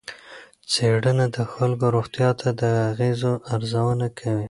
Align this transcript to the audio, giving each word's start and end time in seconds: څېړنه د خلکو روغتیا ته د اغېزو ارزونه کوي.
څېړنه 0.71 1.25
د 1.35 1.37
خلکو 1.53 1.85
روغتیا 1.95 2.29
ته 2.39 2.49
د 2.59 2.61
اغېزو 2.91 3.33
ارزونه 3.53 4.07
کوي. 4.17 4.35